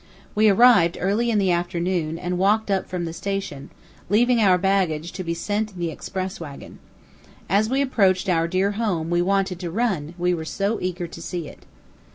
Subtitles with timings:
[0.33, 3.69] We arrived early in the afternoon and walked up from the station,
[4.09, 6.79] leaving our baggage to be sent in the express wagon.
[7.47, 11.21] As we approached our dear home, we wanted to run, we were so eager to
[11.21, 11.67] see it.